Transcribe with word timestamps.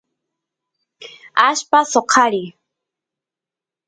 allpa 1.47 1.79
soqariy 1.91 2.47